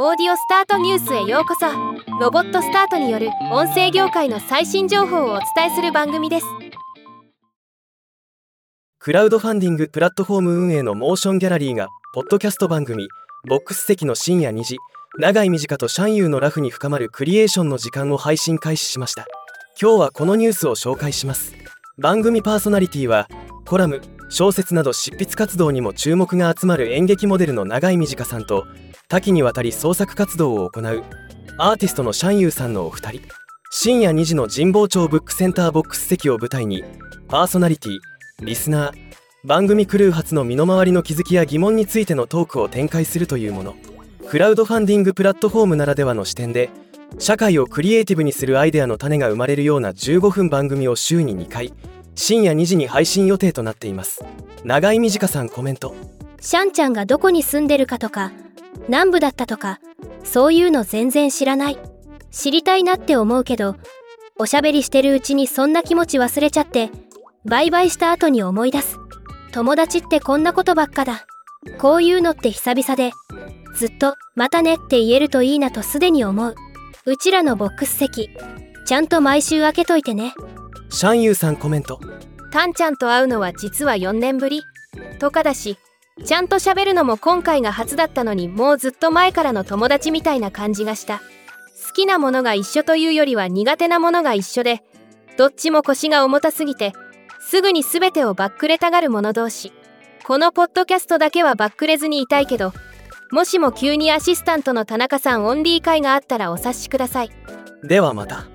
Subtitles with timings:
[0.00, 1.66] オーディオスタートニュースへようこそ。
[2.20, 6.46] ロボットスタートによる音声業界の最新情報をお伝えする番組です。
[9.00, 13.08] クラウドファンディングプラットフォーム運営のモーションギャラリーがポッドキャスト番組
[13.48, 14.76] ボックス席の深夜2時
[15.18, 19.26] 長い短とシャンユーのラフに深まるクリエーションの時間を配信開始しました。
[19.82, 21.56] 今日はこのニュースを紹介します。
[21.98, 23.26] 番組パーソナリティは
[23.66, 28.66] コラム小説など執筆活動にも注目が集まる演劇モデルの長い短さんと
[29.08, 31.02] 多岐にわたり創作活動を行う
[31.56, 33.22] アーティストのシャンユーさんのお二人。
[33.70, 36.84] 深夜2時の神保町ブックセンターボックス席を舞台に
[37.26, 37.98] パーソナリティ
[38.40, 38.92] リスナー
[39.44, 43.76] 番組クルー初の身の回りの気づきや疑問についてのトークを展開するというもの。
[44.28, 46.70] クラウドファンディングプラットフォームならではの視点で
[47.18, 51.72] 社会をクリエイティブにするアイデアの種が生まれるような15分番組を週に2回
[52.18, 54.24] 深夜2時に配信予定となっています。
[54.64, 55.94] 長井美佳さんコメント。
[56.40, 58.32] シャンちゃんがどこに住んでるかとか
[58.88, 59.78] 南部だったとか
[60.24, 61.78] そういうの全然知らない。
[62.32, 63.76] 知りたいなって思うけど
[64.36, 66.90] おしゃべりしてるうちにそんな気持ち忘れちゃって
[67.44, 68.98] バイバイした後に思い出す。
[69.52, 71.24] 友達ってこんなことばっかだ。
[71.78, 73.12] こういうのって久々で
[73.76, 76.56] ずっと「またね」って言えるといいなとすでに思う。
[77.06, 78.28] うちらのボックス席
[78.86, 80.34] ちゃんと毎週開けといてね。
[80.90, 82.00] シャンユーさんコメント。
[82.50, 84.62] タンちゃんと会うのは実は4年ぶり。
[85.18, 85.78] とかだし
[86.24, 91.18] ちゃんと喋るのも今回が初だったのにもうずっと前からの友達みたいな感じがした。
[91.86, 94.82] 好きなものが一緒というよりは苦手なものが一緒で
[95.36, 96.92] どっちも腰が重たすぎて
[97.40, 99.72] すぐに全てをバックれたがる者同士。
[100.24, 102.72] このポッドキャストだけはバックれずにいたいけど
[103.30, 107.30] もしも急にアシスタントの田中さんオンリー会があったらお察しください。
[107.82, 108.46] ではまた